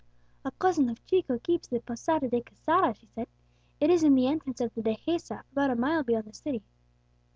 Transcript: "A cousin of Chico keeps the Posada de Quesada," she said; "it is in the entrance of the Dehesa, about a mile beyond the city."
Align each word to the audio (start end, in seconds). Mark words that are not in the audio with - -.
"A 0.43 0.49
cousin 0.53 0.89
of 0.89 1.05
Chico 1.05 1.37
keeps 1.37 1.67
the 1.67 1.79
Posada 1.79 2.27
de 2.27 2.41
Quesada," 2.41 2.95
she 2.95 3.05
said; 3.05 3.27
"it 3.79 3.91
is 3.91 4.01
in 4.01 4.15
the 4.15 4.25
entrance 4.25 4.59
of 4.59 4.73
the 4.73 4.81
Dehesa, 4.81 5.43
about 5.51 5.69
a 5.69 5.75
mile 5.75 6.01
beyond 6.01 6.25
the 6.25 6.33
city." 6.33 6.63